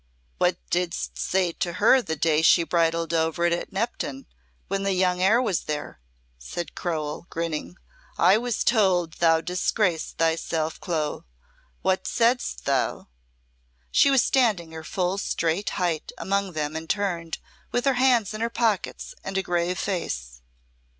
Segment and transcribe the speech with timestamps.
[0.39, 4.25] "What didst say to her the day she bridled over it at Knepton,
[4.67, 5.99] when the young heir was there?"
[6.39, 7.75] said Crowell, grinning.
[8.17, 11.25] "I was told thou disgraced thyself, Clo.
[11.83, 13.09] What saidst thou?"
[13.91, 17.37] She was standing her full straight height among them and turned,
[17.71, 20.41] with her hands in her pockets and a grave face.